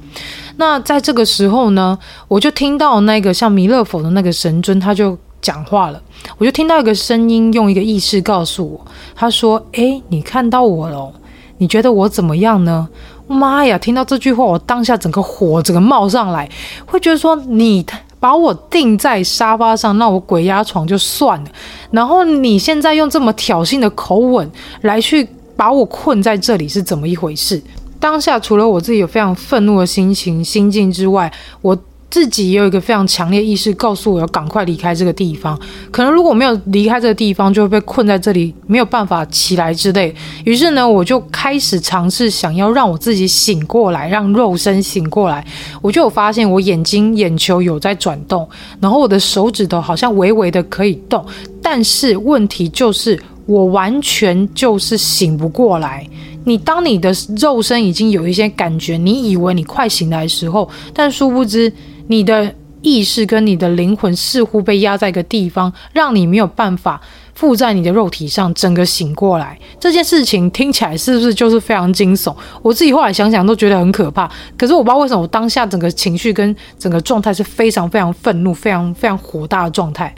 [0.57, 6.01] 那在这个时候呢，我就听到那个像弥勒佛的那个神尊，他就讲话了。
[6.39, 11.13] 我就听到一个声音，用一个意识告诉我，他说：“诶，你看到我了？
[11.59, 12.89] 你觉得我怎么样呢？”
[13.29, 13.79] 妈呀！
[13.79, 16.49] 听到这句话，我当下整个火整个冒上来，
[16.85, 17.85] 会觉得说：“你
[18.21, 21.51] 把我钉在沙发上，那我鬼压床就算了，
[21.91, 24.51] 然后你现在用这么挑衅的口吻
[24.83, 27.63] 来去把我困在这里，是怎么一回事？”
[28.03, 31.79] 当下除了我自己有非常愤怒的心情心境之外，我
[32.11, 35.57] 自己也有一个非常强烈意识告诉我要赶快离开这个地方。
[35.93, 40.13] 可能如果没有离开这个地方，就会被困在这里，没有办法起来之类。
[40.45, 45.47] 于是呢，我就开始尝试想要让我自己醒过来，让肉身醒过来。
[45.81, 48.47] 我就有发现我眼睛眼球有在转动，
[48.81, 51.25] 然后我的手指头好像微微的可以动，
[51.63, 56.05] 但是问题就是我完全就是醒不过来。
[56.45, 61.73] 你当你的肉身已经有一些感觉，你以为你快醒来的时候，但殊不知
[62.09, 62.53] 你的
[62.83, 67.01] 意识跟你的灵魂似乎被压在一个地方，让你没有办法
[67.33, 69.57] 附在你的肉体上，整个醒过来。
[69.79, 72.35] 这件事情听起来是不是就是非常惊悚？
[72.61, 74.29] 我自己后来想想都觉得很可怕。
[74.59, 80.13] 可是我不知道为什么我当下整个情绪跟整个状态是非常非常愤怒、非常非常火大的状态。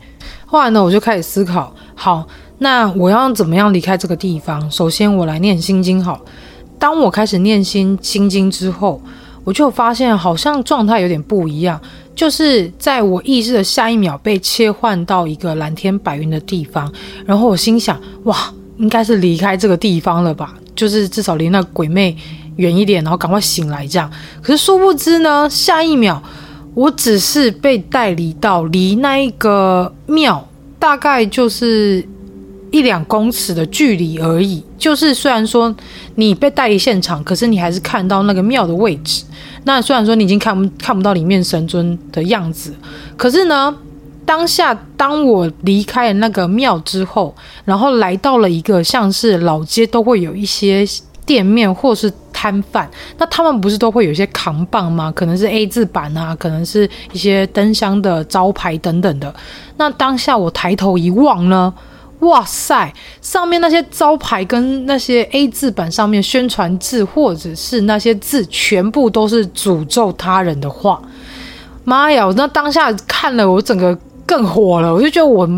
[0.46, 2.26] 后来呢，我就开始思考，好。
[2.64, 4.70] 那我要怎么样离开这个地方？
[4.70, 6.18] 首先，我来念心经好。
[6.78, 9.02] 当我开始念心心经之后，
[9.44, 11.78] 我就发现好像状态有点不一样，
[12.16, 16.90] 就是在我意识的下一秒被切换到一个蓝天白云的地方，
[17.26, 20.54] 然后我心想：哇，应该是离开这个地方了吧？
[20.74, 22.16] 就是至少离那鬼魅
[22.56, 24.10] 远一点，然后赶快醒来这样。
[24.40, 26.22] 可是殊不知呢，下一秒
[26.72, 30.48] 我只是被带离到离那一个庙，
[30.78, 32.08] 大概就是。
[32.74, 35.72] 一两公尺的距离而已，就是虽然说
[36.16, 39.22] 你被带离现场，可是你还是看到那个庙的位置。
[39.62, 42.74] 那虽然说你已经看不看不到里面神尊的样子，
[43.16, 43.72] 可是呢，
[44.26, 47.32] 当下当我离开了那个庙之后，
[47.64, 50.84] 然后来到了一个像是老街，都会有一些
[51.24, 55.12] 店面或是摊贩，那他们不是都会有一些扛棒吗？
[55.14, 59.32] 可能是 A 字板啊，可能是一些灯箱的招牌等等的。
[59.76, 61.72] 那当下我抬头一望呢，
[62.24, 62.92] 哇塞！
[63.22, 71.00] 上面那些招牌跟那些 A 字板上面宣传字，或者是那些字，全部都是诅咒他人的话。
[71.84, 72.26] 妈呀！
[72.26, 74.92] 我那当下看了，我整个更火了。
[74.92, 75.48] 我就觉得我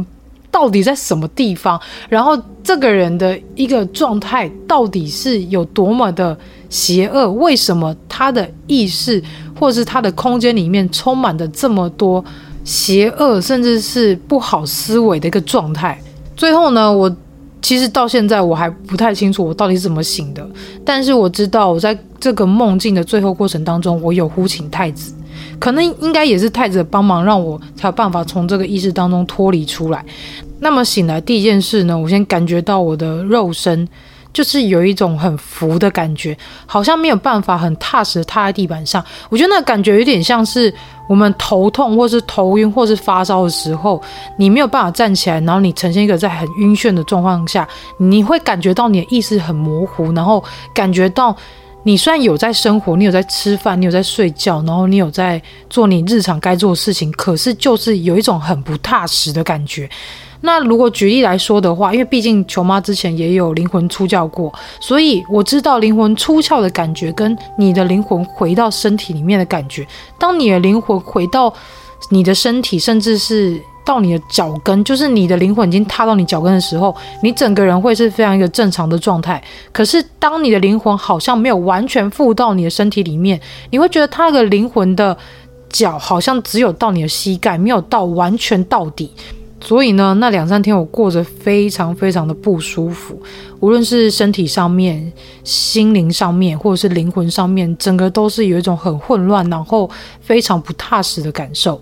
[0.50, 6.36] 到底在什么地方，然后这个人的一个状态到底是有多么的
[6.68, 7.30] 邪恶？
[7.32, 9.22] 为什么他的意识
[9.58, 12.24] 或是他的空间里面充满着这么多
[12.64, 16.00] 邪恶，甚至是不好思维的一个状态？
[16.36, 17.14] 最后呢，我
[17.62, 20.46] 其实到现在我还不太清楚我到底是怎么醒的，
[20.84, 25.12] 但是我知道我在这个梦境的最后过程当中，我有呼请太子。
[25.58, 30.04] 可能应该也是太子的帮忙，让我才有办法从这个意识当中脱离出来。
[30.60, 33.88] 那么醒来第一件事呢，我先感觉到我的肉身
[34.36, 39.02] 就是有一种很浮的感觉，好像没有办法很踏实的踏在地板上。
[39.30, 40.70] 我觉得那感觉有点像是
[41.08, 43.98] 我们头痛或是头晕或是发烧的时候，
[44.36, 50.44] 你没有办法站起来，然后你呈现一个在很晕眩的状况下，你会感觉到你的意识很模糊，然后
[50.74, 51.34] 感觉到。
[51.82, 59.88] 你虽然有在生活，你有在吃饭，你有在睡觉，然后你有在做你日常该做的事情，可是就是有一种很不踏实的感觉。
[60.46, 69.86] 那如果举例来说的话，因为毕竟球妈之前也有灵魂出窍过，所以我知道灵魂出窍的感觉跟你的灵魂回到身体里面的感觉。
[70.18, 71.52] 当你的灵魂回到
[72.10, 73.60] 你的身体，甚至是。
[73.86, 79.40] 到你的脚跟，就是你的灵魂已经踏到你脚跟的时候，你整个人会是非常一个正常的状态。
[79.70, 85.16] 可是，当你的灵魂好像没有完全附到你的身体里面，你会觉得他的灵魂的
[85.70, 89.08] 脚好像只有到你的膝盖，没有到完全到底。
[89.58, 93.20] 所以呢，那两三天我过着非常非常的不舒服，
[93.58, 99.90] 无论是身体上面、心灵上面，或者是灵魂上面，整个都是有一种很混乱，然后
[100.20, 101.80] 非常不踏实的感受。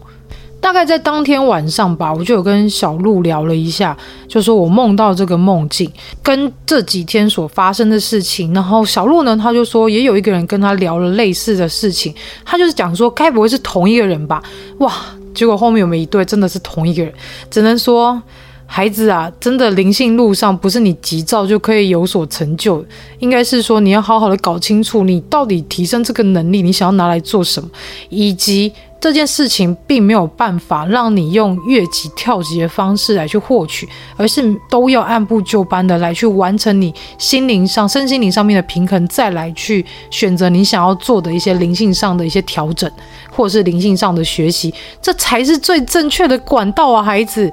[0.61, 3.95] 大概在当天晚上吧，我就有跟小鹿聊了一下，
[4.27, 8.55] 就说我梦到这个梦境跟这几天所发生的事情。
[8.55, 12.15] 然后小鹿呢，他就说也有一个人跟他聊了类似的事情，
[12.47, 14.43] 他就是讲说该不会是同一个人吧？
[14.79, 14.91] 哇！
[15.35, 17.13] 结果后面我们一对真的是同一个人？
[17.51, 18.23] 只能说
[18.67, 22.85] 孩子啊，真的灵性路上不是你急躁就可以有所成就，
[23.19, 27.69] 应该是说你要好好的搞清楚你到底提升这个能力，你想要拿来做什么，
[28.09, 28.73] 以及。
[29.05, 33.87] 这件事情并没有办法让你用越级跳级的方式来去获取，
[34.17, 42.91] 而是都要按部就班的来去完成你心灵上、身心灵上面的平衡，再来去选择你想要做的一些灵性上的一些调整，
[43.31, 47.53] 或是灵性上的学习，这才是最正确的管道啊，孩子。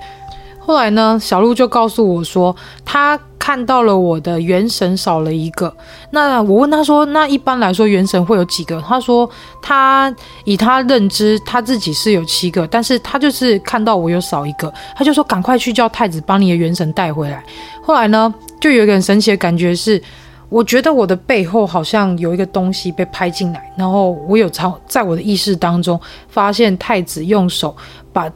[0.64, 5.76] 后来呢，小鹿就告诉我说，他看到了我的元神少了一个。
[6.12, 8.80] 那我问他说，那一般来说元神会有几个？
[8.82, 9.30] 他说
[9.62, 10.14] 他
[10.46, 17.44] 以他认知，他自己是有七个，但是他就是看到我有少一个，他就说赶快去叫太子帮你的元神带回来。
[17.82, 20.02] 后来呢，就有一个很神奇的感觉是，
[20.48, 27.76] 我觉得我的背后好像有一个东西被拍进来，然后我有朝在我的意识当中发现太子用手
[28.14, 28.32] 把。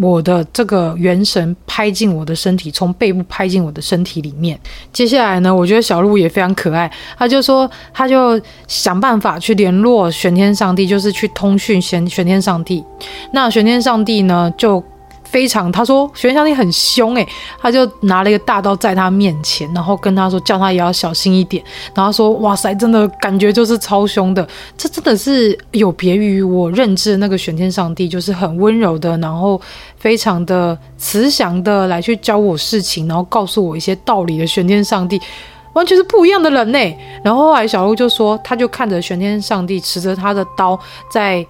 [0.00, 4.58] 我的这个元神拍进我的身体，从背部拍进我的身体里面。
[4.92, 12.84] 接下来呢，我觉得小鹿也非常可爱，他就说，他就想办法去联络玄天上帝，就是去通讯玄玄天上帝。
[13.32, 14.82] 那玄天上帝呢，就。
[15.30, 17.28] 非常，他说玄天上帝很凶诶，
[17.60, 21.62] 他就拿了一个大刀在他面前，然后跟他说，叫他也要小心一点。
[21.94, 29.60] 然后说，哇塞，真的感觉就是超凶的，这真的是有别于我认知的那个玄天上帝，就是很温柔的，然后
[29.98, 35.20] 非常的慈祥的来去教我事情，然后告诉我一些道理的玄天上帝，
[35.74, 36.96] 完全是不一样的人呢。
[37.22, 40.78] 然后后来小鹿就说，他就看着玄天上帝持着他的刀
[41.10, 41.46] 在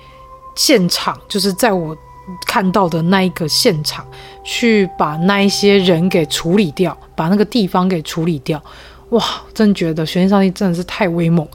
[0.57, 1.97] 现场，就是在我。
[2.47, 4.07] 看到的那一个现场，
[4.45, 8.63] 去把那一些人给处理掉，把那个地方给处理掉。
[9.11, 11.47] 哇，真觉得玄天上帝真的是太威猛。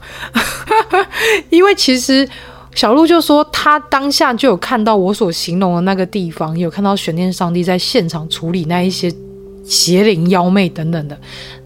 [1.50, 2.28] 因为其实
[2.74, 9.12] 小鹿就说，他当下就有看到我所形容的那个地方，有看到玄天上帝在现场处理那一些
[9.64, 11.16] 邪灵妖魅等等的。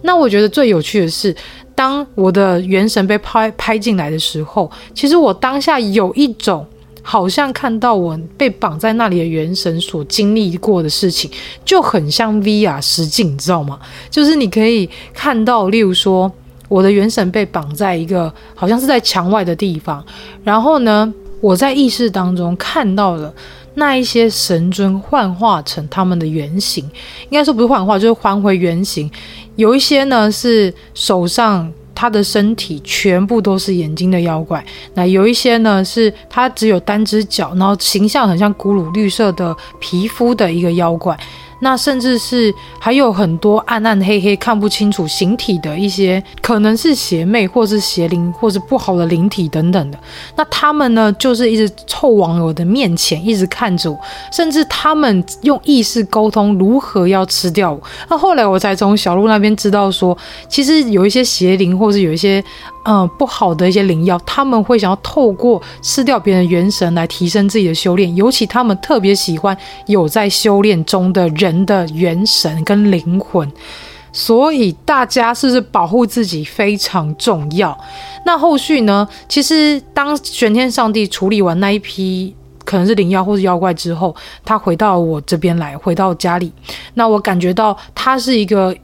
[0.02, 1.34] 那我觉得最有趣的是，
[1.74, 6.66] 当我的元神被拍拍进来的时候，其实我当下有一种。
[7.10, 11.30] 好像看到我被绑在那里的元神所经历过的事情，
[11.64, 13.80] 就很像 VR 实境，你知道吗？
[14.10, 16.30] 就是你可以看到，例如说
[16.68, 20.04] 我的元神被绑在一个好像是在墙外的地方，
[20.44, 23.32] 然后呢，我在意识当中看到了
[23.76, 26.84] 那一些神尊幻化成他们的原型，
[27.30, 29.10] 应该说不是幻化，就是还回原形。
[29.56, 31.72] 有一些呢是手上。
[31.98, 41.18] 他的身体全部都是眼睛的妖怪，那有一些呢是他只有单只脚，然后形象很像古鲁绿色的皮肤的一个妖怪。
[41.60, 49.98] 那甚至是还有很多暗暗黑黑看不清楚形体的一些，可能是邪魅，或是邪灵，或是不好的灵体等等的。
[50.36, 53.98] 那他们呢，就是一直凑往我的面前，一直看着我，
[54.32, 57.80] 甚至他们用意识沟通如何要吃掉我。
[58.08, 60.16] 那后来我才从小鹿那边知道说，
[60.48, 62.42] 其实有一些邪灵，或是有一些。
[62.84, 69.54] 嗯，不好的一些灵药，他们会想要透过吃掉别人元神来提升自己的修炼，尤其他们特别喜欢
[69.86, 73.46] 有在修炼中的人的元神跟灵魂，
[74.10, 77.76] 所以大家是不是保护自己非常重要？
[78.24, 79.06] 那后续呢？
[79.28, 82.34] 其实当玄天上帝处理完那一批
[82.64, 86.50] 可能是灵药或是妖怪之后，他回到我这边来，回到家里，
[86.94, 88.74] 那我感觉到他是一个。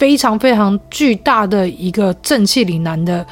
[0.00, 3.24] 非常非常巨大的一个正气凛然的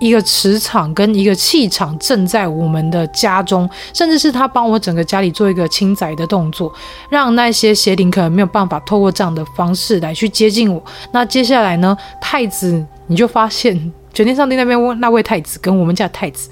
[0.00, 6.72] 一个磁场跟一个气场，正在我们的家中，甚至是他帮我整个家里做一个清宅的动作，
[7.10, 10.82] 让那些邪灵可能没有办法透过这样的方式来去接近我。
[11.12, 13.74] 那接下来呢，太子你就发现
[14.14, 16.48] 玄天上帝那边那位太子跟我们家太子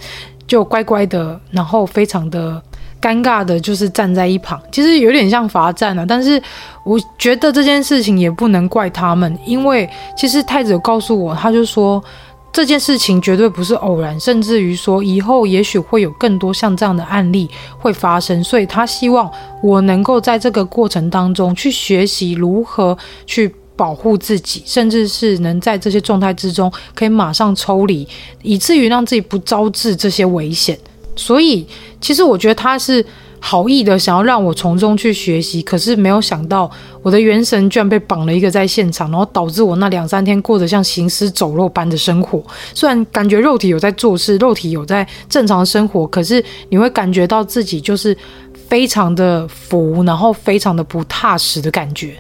[0.47, 2.63] 就乖乖的，然后非常的。
[3.07, 6.05] 尴尬的就是站在一旁，其实有点像罚站了。
[6.05, 6.43] 但是
[6.83, 12.03] 我觉得这件事情也不能怪他们，因为其实太子有告诉我，他就说
[12.53, 17.49] 这件事情绝对不是偶然，甚至于说以后也许会有更多像这样的案例
[17.79, 18.43] 会发生。
[18.43, 19.31] 所以他希望
[19.63, 28.09] 我能够在这个过程当中去学习如何去保护自己，甚至是能在这些状态之中可以马上抽离，
[28.43, 30.77] 以至于让自己不招致这些危险。
[31.17, 31.67] 所以，
[32.01, 33.05] 其实我觉得他是
[33.41, 35.63] 好意的，想要让我从中去学习。
[35.63, 36.71] 可是没有想到，
[37.03, 42.43] 我的元神居然被绑了一个在现场，然后导致我那两三天过得像行尸走肉般的生活。
[42.75, 48.17] 虽然感觉肉体有在做事，肉体有在正常生活，可是你会感觉到自己就是
[48.69, 52.17] 非常的浮，然后非常的不踏实的感觉。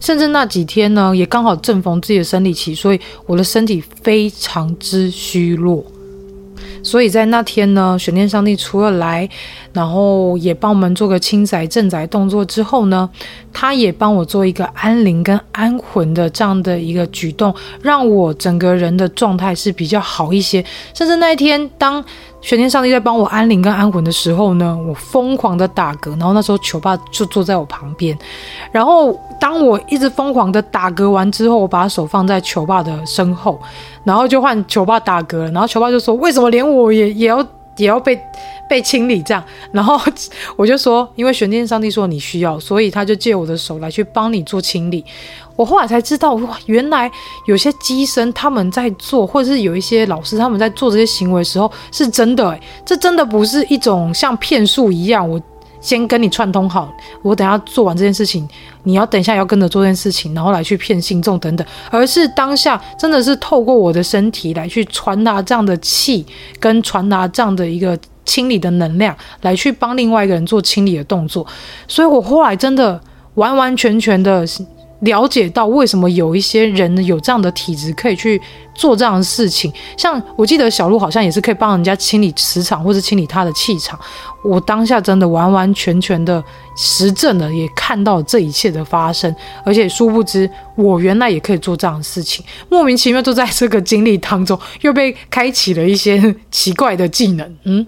[0.00, 5.84] 甚至那几天呢，也刚好正逢自己的生理期，所以我的身体非常之虚弱。
[6.82, 9.28] 所以在那天呢，玄天上帝除了来，
[9.72, 13.08] 然后也帮我们做个清宅镇宅动作之后呢，
[13.52, 20.64] 他也帮我做一个安灵跟安魂的这样的一个举动，让我整个人的状态是比较好一些。
[20.94, 22.02] 甚至那一天，当
[22.40, 28.16] 玄天上帝在帮我安灵跟安魂的时候呢，我疯狂的打嗝，然后那时候球爸就坐在我旁边，
[28.70, 33.60] 然后当我一直疯狂的打嗝完之后，我把手放在球爸的身后，
[34.04, 37.44] 然后就换球爸打嗝了，然后球爸就说：“为什么连我也也要
[37.78, 38.20] 也要被
[38.68, 39.98] 被清理这样？”然后
[40.56, 45.04] 我就说：“因为玄天上帝说你需要，所以他就借我的手来去帮你做清理。”
[45.56, 47.10] 我后来才知道，哇，原来
[47.46, 55.40] 有些机身他们在做，或者是有一些老师他们在做这些行为的时候，是真的诶，这真的不是一种像骗术一样，我
[55.88, 58.46] 先跟你串通好，我等下做完这件事情，
[58.82, 66.26] 你要等一下要跟着做这件事情，然后来去骗信众等等，而是当下真的是透过我的身体来去传达这样的气，
[66.60, 71.46] 跟传达这样的一个清理的能量，来去帮另外一个人做清理的动作，
[71.86, 73.00] 所以我后来真的
[73.36, 74.46] 完完全全的。
[75.00, 78.40] 了解到为什么有一些人有这样的体质可以去
[78.74, 83.98] 做这样的事情，像我记得小鹿好像也是可以帮人家清理磁场或者清理他的气场。
[84.42, 86.42] 我当下真的完完全全的
[86.76, 89.34] 实证了，也看到这一切的发生，
[89.64, 97.56] 而且殊不知我原来也可以做这样的事情，莫名其妙就在这个经历当中又被开启了一些奇怪的技能。
[97.64, 97.86] 嗯，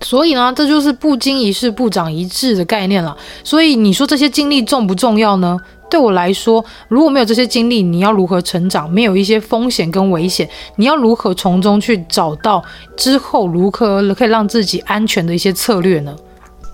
[0.00, 3.16] 所以呢，这就是不经一事不长一智的概念了。
[3.44, 5.58] 所以你说这些经历重不重要呢？
[5.90, 8.88] 对我来说，如果没有这些经历，你要如何成长？
[8.90, 12.64] 没有一些风险跟危险，你要如何从中去找到
[12.96, 16.14] 之后如何可以让自己安全的一些策略呢？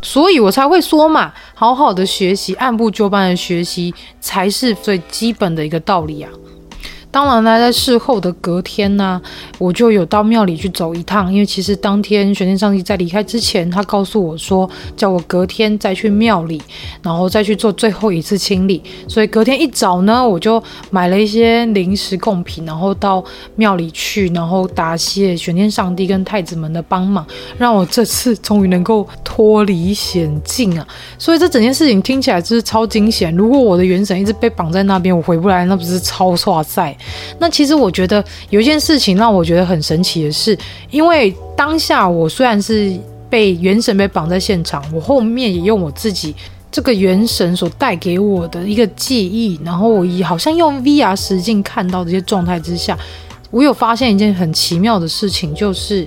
[0.02, 6.30] 所以我才会说嘛，好好的学习，按部就班的学习，才是最基本的一个道理啊。
[7.10, 9.20] 当然呢，在事后的隔天呢，
[9.58, 11.32] 我就有到庙里去走一趟。
[11.32, 16.60] 因为其实当天玄天上帝在离开之前，他告诉我说，叫我隔天再去庙里，
[17.02, 18.82] 然后再去做最后一次清理。
[19.08, 27.26] 所以隔天一早呢，我就买了一些零食贡品，然后到庙里去，然后答谢玄天上帝跟太子们的帮忙，
[27.56, 30.86] 让我这次终于能够脱离险境啊！
[31.18, 33.34] 所以这整件事情听起来就是超惊险。
[33.34, 36.94] 如果我的元神一直被绑在那边，我回不来，那不是超哇塞！
[37.38, 40.56] 那其实我觉得有一件事情让我觉得很神奇的是，
[40.90, 42.98] 因为当下我虽然是
[43.28, 46.34] 被元神被绑在现场，我后面也用我自己
[46.70, 52.96] 这个元神所带给我的一个记忆，然后我也好像用 VR 实境看到这些状态之下，
[53.50, 56.06] 我有发现一件很奇妙的事情，就是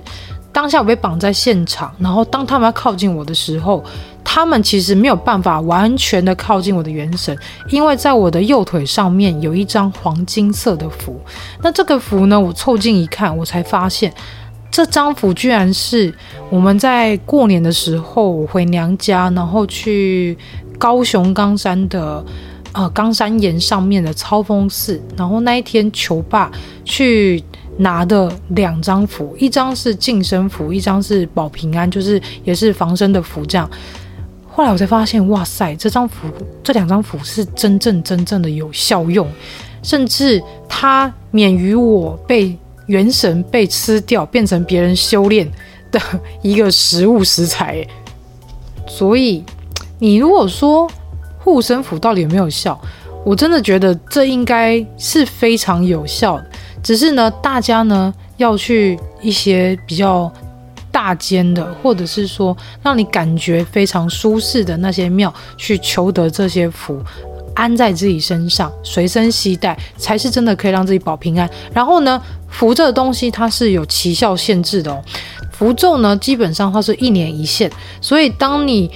[0.52, 3.84] 当下我被绑在现场，然后当他们要靠近我的时候，
[4.24, 7.36] 他们其实没有办法完全的靠近我的元神，
[7.68, 11.20] 因为在我的右腿上面有一张黄金色的符。
[11.62, 14.12] 那这个符呢，我凑近一看，我才发现
[14.70, 16.14] 这张符居然是
[16.48, 20.36] 我们在过年的时候回娘家，然后去
[20.78, 22.24] 高雄冈山的
[22.72, 26.50] 呃冈山岩上面的超峰寺，然后那一天求爸
[26.84, 27.42] 去。
[27.78, 33.46] 拿的两张符，一张是净身符，一张是保平安，就是也是防身的符。
[33.46, 33.70] 这样，
[34.52, 36.28] 后来我才发现，哇塞，这张符，
[36.62, 39.26] 这两张符是真正真正的有效用，
[39.82, 45.50] 甚至它免于我被元神被吃掉，变成别人修炼
[45.90, 46.00] 的
[46.42, 47.86] 一个食物食材。
[48.86, 49.44] 所以，
[49.98, 50.90] 你如果说
[51.38, 52.78] 护身符到底有没有效，
[53.24, 56.46] 我真的觉得这应该是非常有效的。
[56.82, 60.30] 只是呢，大家呢要去一些比较
[60.92, 67.00] 大间的，或者是说让你感觉非常舒适的那些庙去求得这些符，
[67.54, 71.48] 安在自己身上，随身携带，才是真的可以让自己保平安。
[71.72, 75.02] 然后呢，符这个东西它是有奇效限制的哦，
[75.52, 77.70] 符咒呢基本上它是一年一现，
[78.00, 78.90] 所以当你。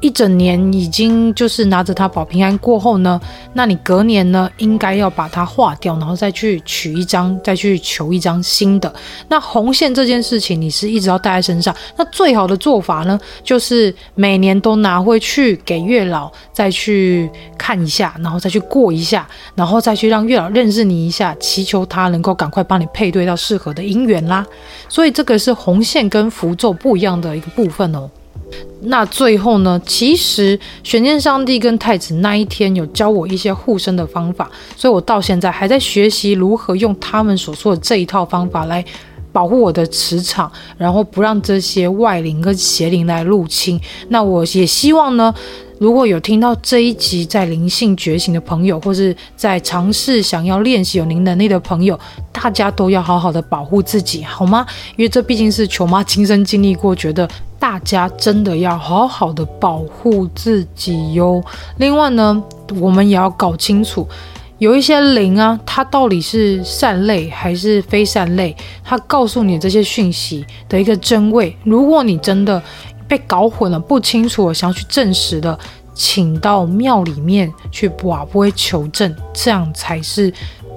[0.00, 3.20] 一整年已经就是拿着它保平安过后呢，
[3.54, 8.94] 那你隔年呢应该要把它化掉，然后再去取一张，再去求一张新的。
[9.28, 11.74] 那红线这件事情你是一直要带在身上。
[11.96, 24.46] 那最好的做法呢，就是每年都拿回去给月老再去看一下，然后再去过一下，然后再去让月老认识你一下，祈求他能够赶快帮你配对到适合的姻缘啦。
[24.88, 28.08] 所以这个是红线跟符咒不一样的一个部分哦。
[28.82, 38.84] 那最后呢，其实玄天上帝跟太子那一天有教我一些护身的方法，所以我到现在还在学习如何用他们所说的这一套方法来
[39.32, 43.80] 保护我的磁场，然后不让这些外灵跟邪灵来入侵。
[44.08, 45.34] 那我也希望呢。
[45.78, 51.98] 如果有听到这一集在灵性觉醒的朋友，或是在尝试想要练习有灵能力的朋友，
[52.32, 54.64] 大家都要好好的保护自己，好吗？
[54.96, 61.44] 因为这毕竟是球妈亲身经历过，觉得大家真的要好好的保护自己哟。
[61.76, 62.42] 另外呢，
[62.80, 64.08] 我们也要搞清楚，
[64.56, 68.56] 有一些灵啊，它到底是善类还是非善类？
[68.82, 72.62] 它告诉你这些讯息的一个真伪，如果你真的。
[73.08, 75.58] 被搞混了，不清楚，我想要去证实的，
[75.94, 80.32] 请到庙里面去不啊，不会求证，这样才是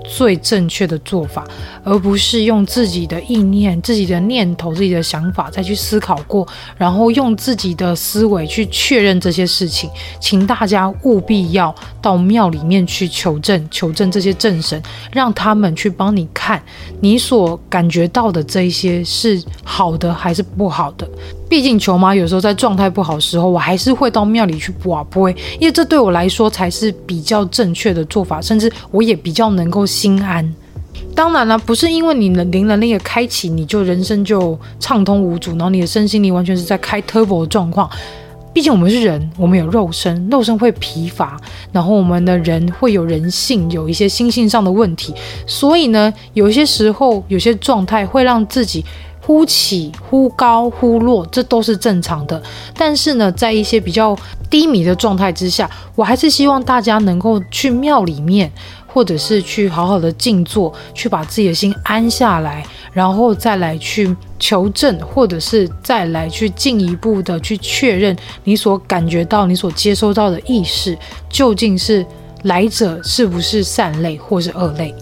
[0.07, 1.45] 最正确的做法，
[1.83, 9.87] 而不是用自己的意念、自己的念头、自己的想法再去思考过，然后用自己的思维去确认这些事情。
[10.19, 16.59] 请大家务必要到庙里面去求证，求证这些正神，让他们去帮你看
[17.01, 21.07] 你所感觉到的这一些是好的还是不好的。
[21.49, 30.47] 毕竟球妈有时候在状态不好的时候，我还是会到庙里去跋杯，因为这对我来说才是比较正确的做法，甚至我也比较能够心安。
[31.15, 37.89] 当然了，不是因为你的灵能力的开启，你就人生就畅通无阻，然后你的身心灵完全是在开 turbo 的状况。
[38.53, 41.35] 毕竟我们是人，我们有肉身，肉身会疲乏，
[41.71, 45.13] 然后我们的人会有人性，有一些心性上的问题，
[45.47, 48.85] 所以呢，有些时候有些状态会让自己。
[49.21, 52.41] 忽起忽高忽落，这都是正常的。
[52.75, 54.17] 但是呢，在一些比较
[54.49, 58.51] 低迷的状态之下，我还是希望大家能够去庙里面，
[58.87, 70.97] 或者是去好好的静坐，去把自己的心安下来，然后再来去求证，或者是再来去进一步的去确认你所感觉到、你所接收到的意识，
[71.29, 72.03] 究竟是
[72.43, 74.95] 来者是不是善类或是恶类。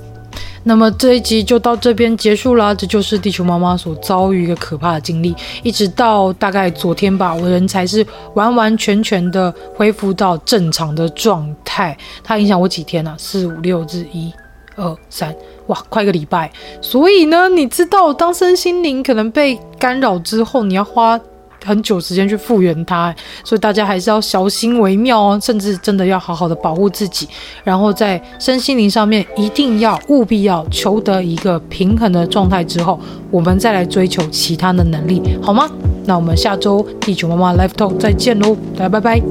[0.68, 11.97] 那么这一集就到这边结束了，这就是地球妈妈所遭遇一个可怕的经历，一直到大概昨天吧，我人才是完完全全的恢复到正常的状态。
[12.22, 13.15] 它影响我几天呢、啊？
[13.18, 14.30] 四五六日，一、
[14.76, 15.34] 二、三，
[15.68, 16.51] 哇，快个礼拜。
[16.82, 21.18] 所以呢，你知道，当身心灵可能被干扰之后，你要花。
[21.63, 27.27] 很久时间去复原它，所以大家还是要小心为妙哦，甚至真的要好好的保护自己，
[27.63, 32.99] 然后在身心灵上面一定要务必要求得一个平衡的状态之后，
[33.31, 35.69] 我们再来追求其他的能力，好吗？
[36.05, 39.21] 那我们下周地球妈妈 Live Talk 再见喽，大家拜拜。